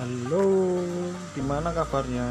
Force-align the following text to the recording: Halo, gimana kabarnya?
Halo, 0.00 0.40
gimana 1.36 1.76
kabarnya? 1.76 2.24